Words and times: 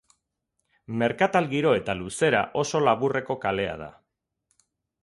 Merkatal 1.01 1.49
giro 1.51 1.75
eta 1.81 1.97
luzera 2.01 2.43
oso 2.63 2.83
laburreko 2.87 3.39
kalea 3.47 3.79
da. 3.85 3.93